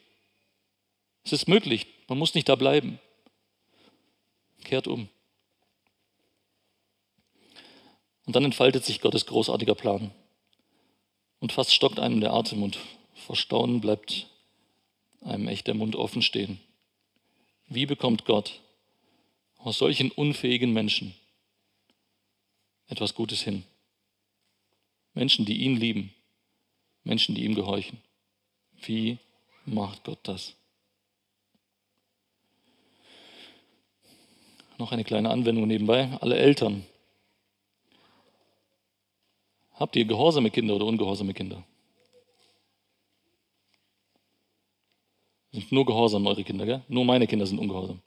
[1.24, 1.86] Es ist möglich.
[2.08, 2.98] Man muss nicht da bleiben.
[4.62, 5.08] Kehrt um.
[8.26, 10.10] Und dann entfaltet sich Gottes großartiger Plan.
[11.40, 12.78] Und fast stockt einem der Atem und
[13.14, 14.26] vor Staunen bleibt
[15.22, 16.60] einem echt der Mund offen stehen.
[17.68, 18.60] Wie bekommt Gott
[19.56, 21.14] aus solchen unfähigen Menschen
[22.92, 23.64] etwas Gutes hin?
[25.14, 26.14] Menschen, die ihn lieben,
[27.04, 28.00] Menschen, die ihm gehorchen.
[28.82, 29.18] Wie
[29.64, 30.54] macht Gott das?
[34.78, 36.18] Noch eine kleine Anwendung nebenbei.
[36.20, 36.84] Alle Eltern.
[39.74, 41.64] Habt ihr gehorsame Kinder oder ungehorsame Kinder?
[45.52, 46.82] Sind nur gehorsam eure Kinder, gell?
[46.88, 48.00] Nur meine Kinder sind ungehorsam.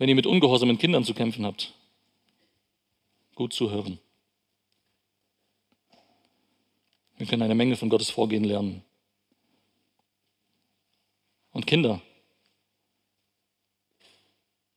[0.00, 1.74] Wenn ihr mit ungehorsamen Kindern zu kämpfen habt,
[3.34, 3.98] gut zuhören.
[7.18, 8.82] Wir können eine Menge von Gottes Vorgehen lernen.
[11.52, 12.00] Und Kinder,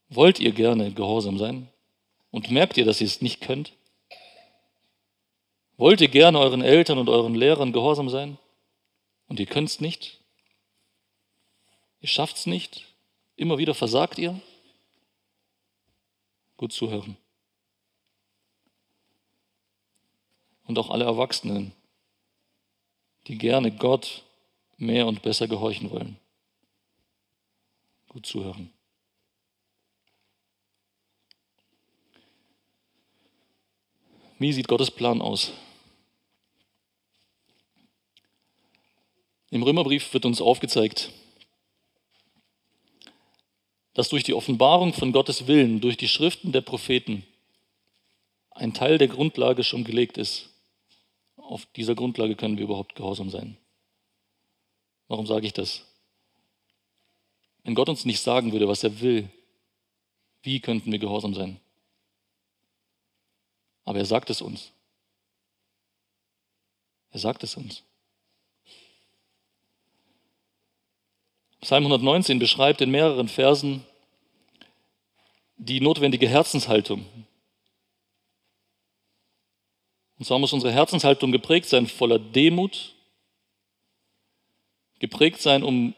[0.10, 1.70] wollt ihr gerne gehorsam sein?
[2.30, 3.72] Und merkt ihr, dass ihr es nicht könnt?
[5.78, 8.38] Wollt ihr gerne euren Eltern und euren Lehrern gehorsam sein?
[9.30, 10.20] Und ihr könnt es nicht?
[12.02, 12.88] Ihr schafft es nicht?
[13.38, 14.42] Immer wieder versagt ihr?
[16.63, 17.17] gut zuhören.
[20.63, 21.73] Und auch alle Erwachsenen,
[23.28, 24.23] die gerne Gott
[24.78, 26.15] mehr und besser gehorchen wollen.
[28.08, 28.71] Gut zuhören.
[34.39, 35.52] Wie sieht Gottes Plan aus?
[39.49, 41.12] Im Römerbrief wird uns aufgezeigt,
[43.93, 47.25] dass durch die Offenbarung von Gottes Willen, durch die Schriften der Propheten,
[48.51, 50.49] ein Teil der Grundlage schon gelegt ist.
[51.38, 53.58] Auf dieser Grundlage können wir überhaupt gehorsam sein.
[55.08, 55.86] Warum sage ich das?
[57.63, 59.29] Wenn Gott uns nicht sagen würde, was er will,
[60.41, 61.60] wie könnten wir gehorsam sein?
[63.86, 64.71] Aber er sagt es uns.
[67.12, 67.84] Er sagt es uns.
[71.63, 73.86] Psalm 119 beschreibt in mehreren Versen
[75.56, 77.06] die notwendige Herzenshaltung.
[80.19, 82.95] Und zwar muss unsere Herzenshaltung geprägt sein voller Demut,
[84.99, 85.95] geprägt sein um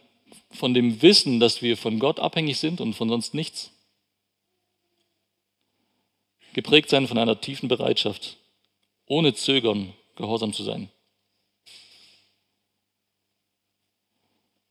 [0.51, 3.71] von dem Wissen, dass wir von Gott abhängig sind und von sonst nichts.
[6.54, 8.38] Geprägt sein von einer tiefen Bereitschaft,
[9.08, 10.91] ohne Zögern gehorsam zu sein.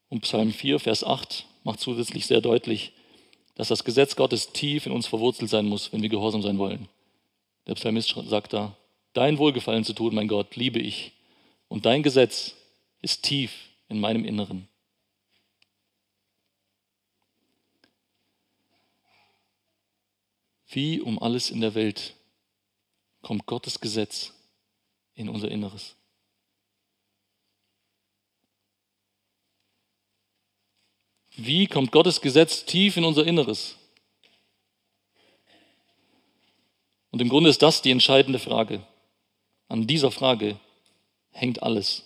[0.09, 2.93] Und Psalm 4, Vers 8 macht zusätzlich sehr deutlich,
[3.55, 6.87] dass das Gesetz Gottes tief in uns verwurzelt sein muss, wenn wir gehorsam sein wollen.
[7.67, 8.77] Der Psalmist sagt da,
[9.13, 11.13] dein Wohlgefallen zu tun, mein Gott, liebe ich.
[11.67, 12.55] Und dein Gesetz
[13.01, 13.51] ist tief
[13.87, 14.67] in meinem Inneren.
[20.67, 22.15] Wie um alles in der Welt
[23.21, 24.33] kommt Gottes Gesetz
[25.13, 25.95] in unser Inneres.
[31.37, 33.75] Wie kommt Gottes Gesetz tief in unser Inneres?
[37.11, 38.85] Und im Grunde ist das die entscheidende Frage.
[39.67, 40.59] An dieser Frage
[41.31, 42.03] hängt alles.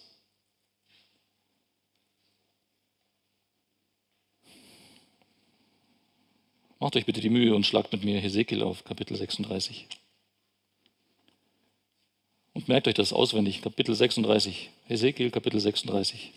[6.79, 9.87] Macht euch bitte die Mühe und schlagt mit mir Hesekiel auf, Kapitel 36.
[12.53, 14.69] Und merkt euch das auswendig, Kapitel 36.
[14.85, 16.31] Hesekiel, Kapitel 36.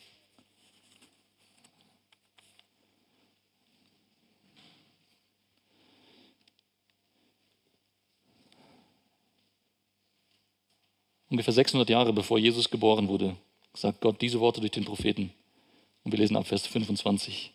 [11.33, 13.35] Ungefähr 600 Jahre bevor Jesus geboren wurde,
[13.73, 15.33] sagt Gott diese Worte durch den Propheten.
[16.05, 17.53] Und wir lesen ab Vers 25.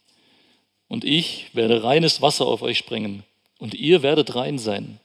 [0.88, 3.22] Und ich werde reines Wasser auf euch sprengen,
[3.60, 5.00] und ihr werdet rein sein.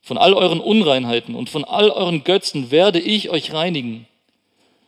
[0.00, 4.06] Von all euren Unreinheiten und von all euren Götzen werde ich euch reinigen.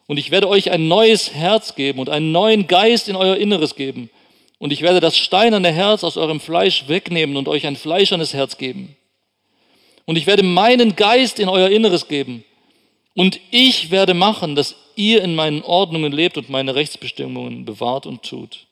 [0.07, 3.75] Und ich werde euch ein neues Herz geben und einen neuen Geist in euer Inneres
[3.75, 4.09] geben.
[4.57, 8.57] Und ich werde das steinerne Herz aus eurem Fleisch wegnehmen und euch ein fleischernes Herz
[8.57, 8.97] geben.
[10.07, 12.45] Und ich werde meinen Geist in euer Inneres geben.
[13.15, 18.23] Und ich werde machen, dass ihr in meinen Ordnungen lebt und meine Rechtsbestimmungen bewahrt und
[18.23, 18.67] tut.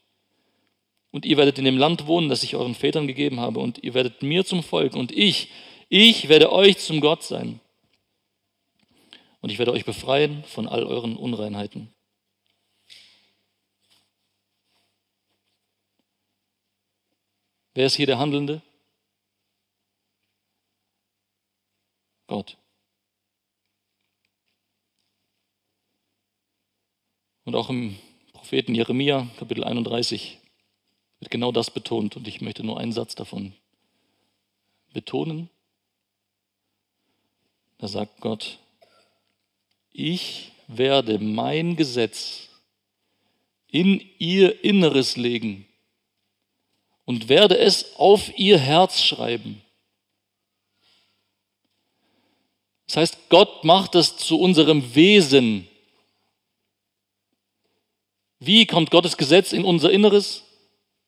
[1.11, 3.61] Und ihr werdet in dem Land wohnen, das ich euren Vätern gegeben habe.
[3.61, 4.95] Und ihr werdet mir zum Volk.
[4.95, 5.49] Und ich,
[5.89, 7.61] ich werde euch zum Gott sein.
[9.41, 11.93] Und ich werde euch befreien von all euren Unreinheiten.
[17.75, 18.61] Wer ist hier der Handelnde?
[22.33, 22.57] Gott.
[27.45, 27.99] Und auch im
[28.33, 30.39] Propheten Jeremia, Kapitel 31,
[31.19, 32.17] wird genau das betont.
[32.17, 33.53] Und ich möchte nur einen Satz davon
[34.95, 35.51] betonen.
[37.77, 38.59] Da sagt Gott,
[39.93, 42.49] ich werde mein Gesetz
[43.67, 45.67] in ihr Inneres legen
[47.05, 49.61] und werde es auf ihr Herz schreiben.
[52.93, 55.67] Das heißt, Gott macht es zu unserem Wesen.
[58.39, 60.43] Wie kommt Gottes Gesetz in unser Inneres?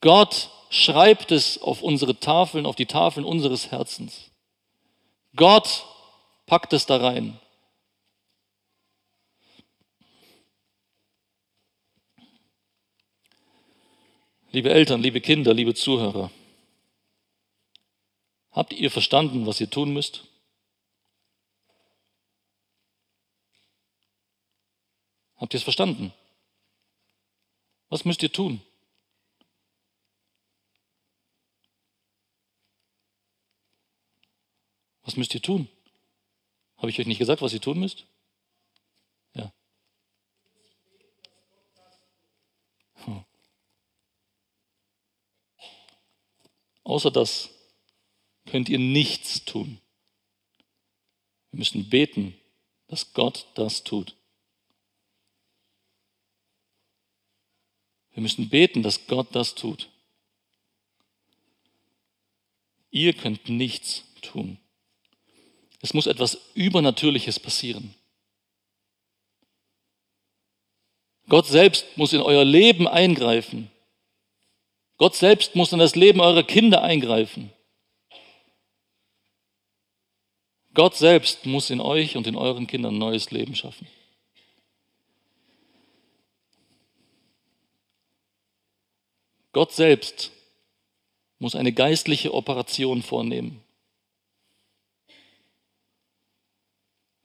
[0.01, 4.31] Gott schreibt es auf unsere Tafeln, auf die Tafeln unseres Herzens.
[5.37, 5.85] Gott
[6.47, 7.39] packt es da rein.
[14.53, 16.31] Liebe Eltern, liebe Kinder, liebe Zuhörer,
[18.53, 20.25] habt ihr verstanden, was ihr tun müsst?
[25.45, 26.11] Habt ihr es verstanden?
[27.91, 28.63] Was müsst ihr tun?
[35.03, 35.69] Was müsst ihr tun?
[36.79, 38.07] Habe ich euch nicht gesagt, was ihr tun müsst?
[39.35, 39.53] Ja.
[43.05, 43.27] Hm.
[46.85, 47.51] Außer das
[48.47, 49.79] könnt ihr nichts tun.
[51.51, 52.35] Wir müssen beten,
[52.87, 54.17] dass Gott das tut.
[58.15, 59.89] Wir müssen beten, dass Gott das tut.
[62.91, 64.59] Ihr könnt nichts tun.
[65.83, 67.95] Es muss etwas Übernatürliches passieren.
[71.29, 73.71] Gott selbst muss in euer Leben eingreifen.
[74.97, 77.51] Gott selbst muss in das Leben eurer Kinder eingreifen.
[80.73, 83.87] Gott selbst muss in euch und in euren Kindern neues Leben schaffen.
[89.55, 90.33] Gott selbst
[91.39, 93.63] muss eine geistliche Operation vornehmen.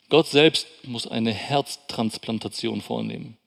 [0.10, 3.38] Gott selbst muss eine Herztransplantation vornehmen.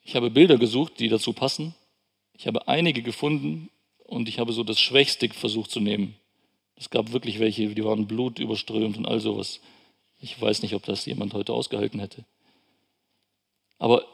[0.00, 1.74] Ich habe Bilder gesucht, die dazu passen.
[2.32, 3.68] Ich habe einige gefunden
[3.98, 6.16] und ich habe so das Schwächste versucht zu nehmen.
[6.76, 9.60] Es gab wirklich welche, die waren blutüberströmt und all sowas.
[10.20, 12.24] Ich weiß nicht, ob das jemand heute ausgehalten hätte.
[13.78, 14.04] Aber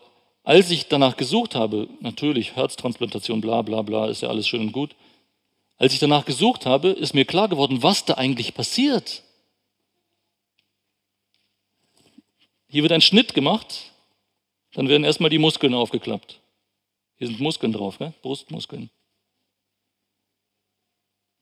[0.44, 4.72] als ich danach gesucht habe, natürlich Herztransplantation, bla bla bla, ist ja alles schön und
[4.72, 4.94] gut.
[5.76, 9.22] Als ich danach gesucht habe, ist mir klar geworden, was da eigentlich passiert.
[12.68, 13.90] Hier wird ein Schnitt gemacht
[14.76, 16.38] dann werden erstmal die Muskeln aufgeklappt.
[17.16, 18.12] Hier sind Muskeln drauf, gell?
[18.20, 18.90] Brustmuskeln.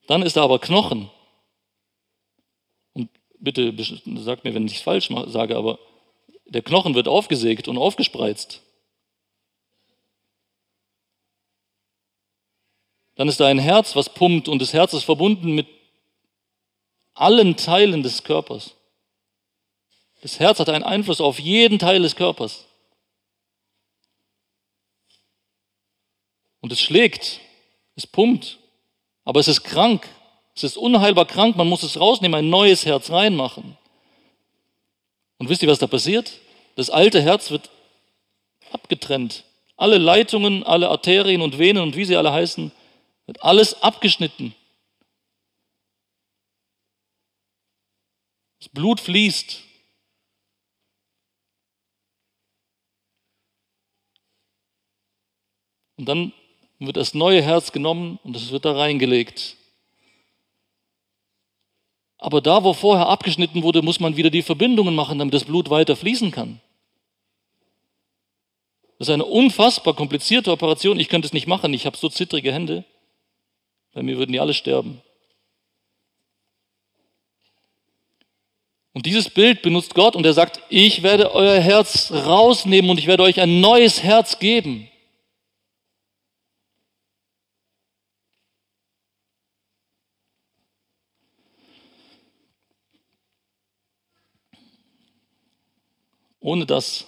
[0.07, 1.11] Dann ist da aber Knochen.
[3.45, 3.75] Bitte
[4.23, 5.79] sagt mir, wenn ich es falsch sage, aber
[6.47, 8.63] der Knochen wird aufgesägt und aufgespreizt.
[13.17, 15.67] Dann ist da ein Herz, was pumpt und das Herz ist verbunden mit
[17.13, 18.75] allen Teilen des Körpers.
[20.23, 22.67] Das Herz hat einen Einfluss auf jeden Teil des Körpers.
[26.61, 27.41] Und es schlägt,
[27.95, 28.59] es pumpt,
[29.23, 30.09] aber es ist krank.
[30.55, 33.77] Es ist unheilbar krank, man muss es rausnehmen, ein neues Herz reinmachen.
[35.39, 36.41] Und wisst ihr, was da passiert?
[36.77, 37.71] Das alte Herz wird
[38.71, 39.45] abgetrennt.
[39.77, 42.71] Alle Leitungen, alle Arterien und Venen und wie sie alle heißen,
[43.27, 44.55] wird alles abgeschnitten.
[48.61, 49.61] Das Blut fließt.
[55.97, 56.33] Und dann
[56.79, 59.57] wird das neue Herz genommen und es wird da reingelegt.
[62.25, 65.69] Aber da, wo vorher abgeschnitten wurde, muss man wieder die Verbindungen machen, damit das Blut
[65.69, 66.59] weiter fließen kann.
[68.99, 70.99] Das ist eine unfassbar komplizierte Operation.
[70.99, 71.75] Ich könnte es nicht machen.
[71.75, 72.87] Ich habe so zittrige Hände.
[73.93, 75.03] Bei mir würden die alle sterben.
[78.95, 83.07] Und dieses Bild benutzt Gott und er sagt, ich werde euer Herz rausnehmen und ich
[83.07, 84.89] werde euch ein neues Herz geben.
[96.45, 97.07] Ohne das,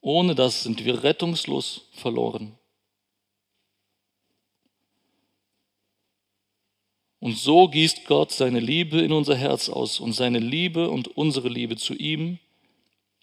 [0.00, 2.58] ohne das sind wir rettungslos verloren.
[7.20, 11.48] Und so gießt Gott seine Liebe in unser Herz aus und seine Liebe und unsere
[11.48, 12.40] Liebe zu ihm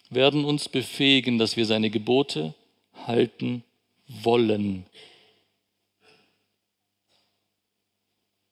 [0.08, 2.54] werden uns befähigen, dass wir seine Gebote
[3.06, 3.64] halten
[4.08, 4.86] wollen.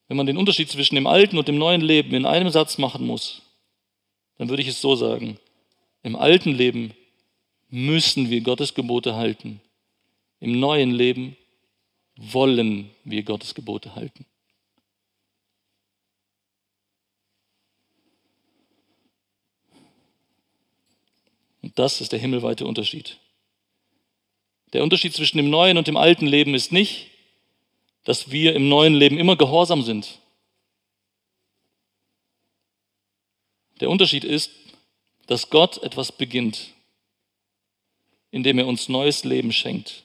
[0.09, 3.07] Wenn man den Unterschied zwischen dem alten und dem neuen Leben in einem Satz machen
[3.07, 3.41] muss,
[4.37, 5.39] dann würde ich es so sagen.
[6.05, 6.94] Im alten Leben
[7.70, 9.61] müssen wir Gottes Gebote halten.
[10.38, 11.34] Im neuen Leben
[12.16, 14.26] wollen wir Gottes Gebote halten.
[21.62, 23.18] Und das ist der himmelweite Unterschied.
[24.74, 27.11] Der Unterschied zwischen dem neuen und dem alten Leben ist nicht,
[28.05, 30.18] dass wir im neuen Leben immer gehorsam sind.
[33.80, 34.50] Der Unterschied ist,
[35.27, 36.75] dass Gott etwas beginnt,
[38.31, 40.05] indem er uns neues Leben schenkt,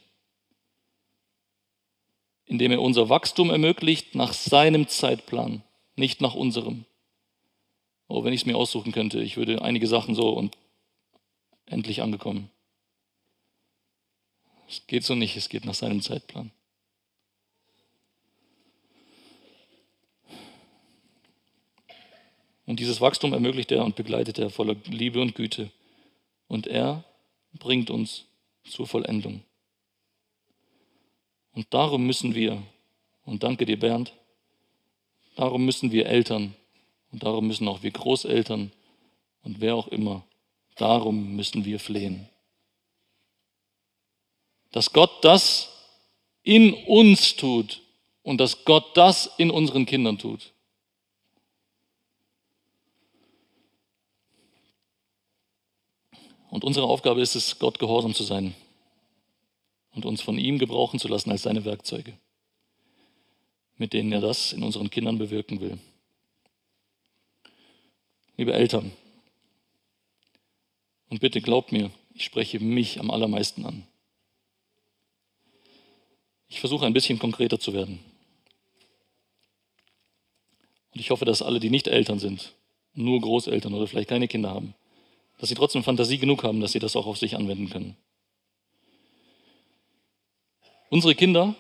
[2.46, 5.64] indem er unser Wachstum ermöglicht nach seinem Zeitplan,
[5.96, 6.86] nicht nach unserem.
[8.08, 10.58] Oh, wenn ich es mir aussuchen könnte, ich würde einige Sachen so und
[11.66, 12.50] endlich angekommen.
[14.68, 16.52] Es geht so nicht, es geht nach seinem Zeitplan.
[22.70, 25.72] Und dieses Wachstum ermöglicht er und begleitet er voller Liebe und Güte.
[26.48, 27.04] Und er
[27.54, 28.26] bringt uns
[28.64, 29.42] zur Vollendung.
[31.56, 32.62] Und darum müssen wir,
[33.26, 34.14] und danke dir Bernd,
[35.36, 36.54] darum müssen wir Eltern
[37.12, 38.72] und darum müssen auch wir Großeltern
[39.42, 40.24] und wer auch immer,
[40.76, 42.30] darum müssen wir flehen.
[44.74, 45.70] Dass Gott das
[46.44, 47.82] in uns tut
[48.22, 50.54] und dass Gott das in unseren Kindern tut.
[56.50, 58.56] Und unsere Aufgabe ist es, Gott gehorsam zu sein.
[59.92, 62.14] und uns von ihm gebrauchen zu lassen als seine Werkzeuge,
[63.78, 65.80] mit denen er das in unseren Kindern bewirken will.
[68.38, 68.92] Liebe Eltern,
[71.10, 73.88] und bitte glaubt mir, ich spreche mich am allermeisten an.
[76.48, 78.00] Ich versuche ein bisschen konkreter zu werden.
[80.94, 82.54] Und ich hoffe, dass alle, die nicht Eltern sind,
[82.94, 84.76] nur Großeltern oder vielleicht keine Kinder haben,
[85.40, 87.98] dass sie trotzdem Fantasie genug haben, dass sie das auch auf sich anwenden können.
[90.90, 91.56] Unsere Kinder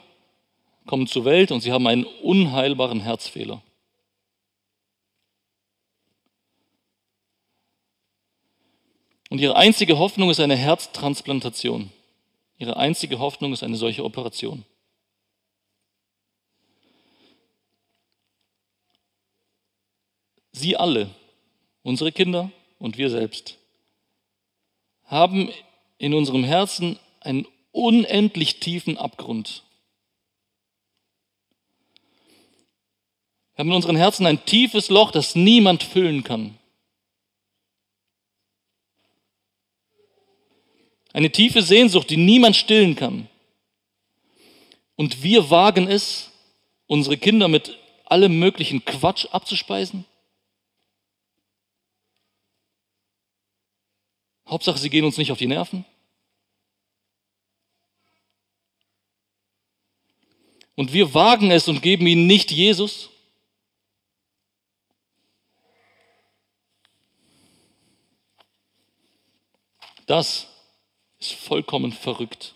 [0.85, 3.61] kommen zur Welt und sie haben einen unheilbaren Herzfehler.
[9.29, 11.91] Und ihre einzige Hoffnung ist eine Herztransplantation.
[12.57, 14.65] Ihre einzige Hoffnung ist eine solche Operation.
[20.51, 21.09] Sie alle,
[21.83, 23.58] unsere Kinder und wir selbst,
[25.09, 25.51] haben
[25.97, 29.63] in unserem Herzen einen unendlich tiefen Abgrund.
[33.55, 36.57] Wir haben in unseren Herzen ein tiefes Loch, das niemand füllen kann.
[41.11, 43.27] Eine tiefe Sehnsucht, die niemand stillen kann.
[44.95, 46.31] Und wir wagen es,
[46.87, 50.05] unsere Kinder mit allem möglichen Quatsch abzuspeisen?
[54.49, 55.85] Hauptsache, sie gehen uns nicht auf die Nerven.
[60.75, 63.09] Und wir wagen es und geben ihnen nicht Jesus.
[70.05, 70.47] Das
[71.19, 72.55] ist vollkommen verrückt.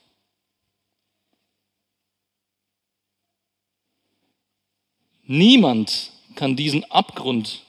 [5.24, 7.64] Niemand kann diesen Abgrund,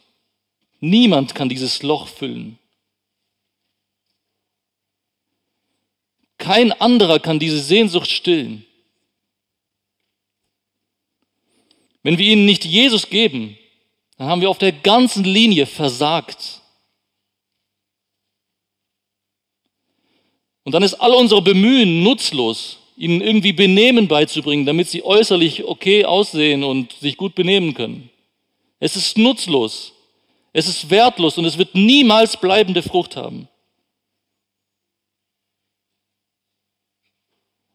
[0.81, 2.59] niemand kann dieses Loch füllen.
[6.45, 8.67] Kein anderer kann diese Sehnsucht stillen.
[12.03, 13.57] Wenn wir ihnen nicht Jesus geben,
[14.19, 16.61] dann haben wir auf der ganzen Linie versagt.
[20.65, 26.05] Und dann ist all unser Bemühen nutzlos, ihnen irgendwie Benehmen beizubringen, damit sie äußerlich okay
[26.05, 28.11] aussehen und sich gut benehmen können.
[28.81, 29.95] Es ist nutzlos,
[30.53, 33.49] es ist wertlos und es wird niemals bleibende Frucht haben.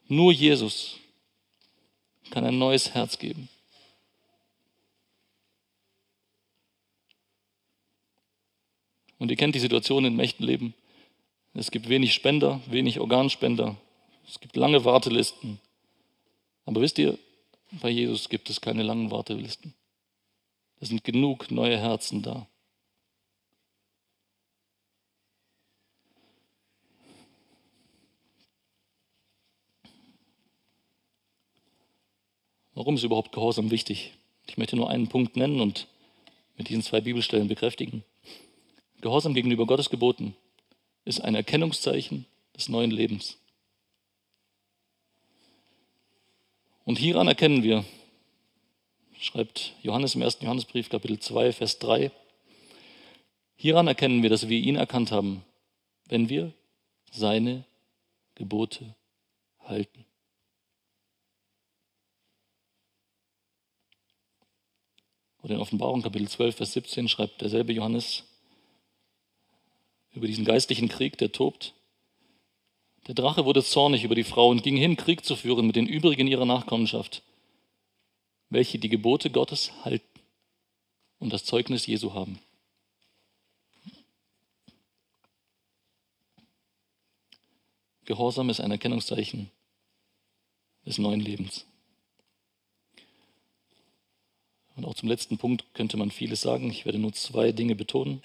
[0.09, 0.97] Nur Jesus
[2.31, 3.47] kann ein neues Herz geben.
[9.19, 10.73] Und ihr kennt die Situation im echten Leben.
[11.53, 13.75] Es gibt wenig Spender, wenig Organspender.
[14.27, 15.59] Es gibt lange Wartelisten.
[16.65, 17.19] Aber wisst ihr,
[17.79, 19.75] bei Jesus gibt es keine langen Wartelisten.
[20.79, 22.47] Es sind genug neue Herzen da.
[32.79, 34.13] Warum ist überhaupt Gehorsam wichtig?
[34.47, 35.87] Ich möchte nur einen Punkt nennen und
[36.55, 38.05] mit diesen zwei Bibelstellen bekräftigen.
[39.01, 40.33] Gehorsam gegenüber Gottes Geboten
[41.03, 42.25] ist ein Erkennungszeichen
[42.55, 43.37] des neuen Lebens.
[46.85, 47.83] Und hieran erkennen wir,
[49.19, 52.11] schreibt Johannes im ersten Johannesbrief, Kapitel 2, Vers 3,
[53.57, 55.43] hieran erkennen wir, dass wir ihn erkannt haben,
[56.05, 56.53] wenn wir
[57.11, 57.65] seine
[58.35, 58.95] Gebote
[59.65, 60.05] halten.
[65.41, 68.23] Oder in Offenbarung Kapitel 12, Vers 17 schreibt derselbe Johannes,
[70.11, 71.73] über diesen geistlichen Krieg, der tobt.
[73.07, 75.87] Der Drache wurde zornig über die Frau und ging hin, Krieg zu führen mit den
[75.87, 77.23] übrigen ihrer Nachkommenschaft,
[78.49, 80.19] welche die Gebote Gottes halten
[81.19, 82.39] und das Zeugnis Jesu haben.
[88.05, 89.51] Gehorsam ist ein Erkennungszeichen
[90.85, 91.68] des neuen Lebens.
[94.79, 96.69] Und auch zum letzten Punkt könnte man vieles sagen.
[96.69, 98.21] Ich werde nur zwei Dinge betonen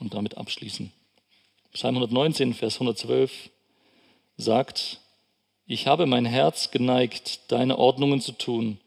[0.00, 0.90] und damit abschließen.
[1.74, 3.50] Psalm 119, Vers 112
[4.38, 5.02] sagt,
[5.66, 8.80] ich habe mein Herz geneigt, deine Ordnungen zu tun.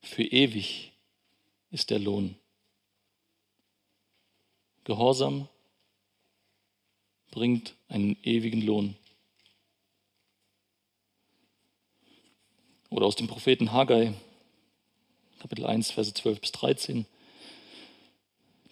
[0.00, 0.92] Für ewig
[1.70, 2.34] ist der Lohn.
[4.84, 5.48] Gehorsam
[7.30, 8.96] bringt einen ewigen Lohn.
[12.88, 14.14] Oder aus dem Propheten Haggai,
[15.46, 17.06] Kapitel 1, Verse 12 bis 13.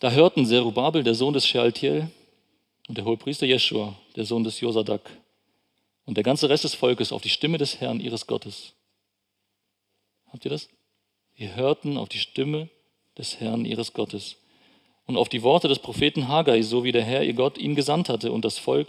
[0.00, 2.10] Da hörten Zerubabel, der Sohn des Shealtiel,
[2.88, 5.08] und der Hohepriester Jeschua, der Sohn des Josadak,
[6.04, 8.72] und der ganze Rest des Volkes auf die Stimme des Herrn ihres Gottes.
[10.32, 10.68] Habt ihr das?
[11.36, 12.68] Sie hörten auf die Stimme
[13.16, 14.34] des Herrn ihres Gottes
[15.06, 18.08] und auf die Worte des Propheten Haggai, so wie der Herr ihr Gott ihn gesandt
[18.08, 18.88] hatte, und das Volk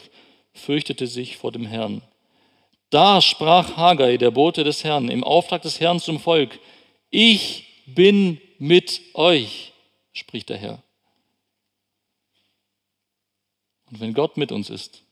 [0.54, 2.02] fürchtete sich vor dem Herrn.
[2.90, 6.60] Da sprach Haggai, der Bote des Herrn, im Auftrag des Herrn zum Volk,
[7.12, 9.74] ich bin mit euch,
[10.14, 10.84] spricht der Herr.
[13.92, 15.04] Und wenn Gott mit uns ist,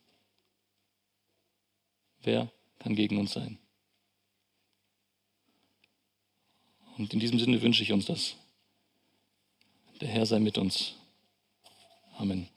[2.21, 3.57] wer kann gegen uns sein?
[6.97, 8.36] Und in diesem Sinne wünsche ich uns das.
[10.01, 10.93] Der Herr sei mit uns.
[12.17, 12.52] Amen.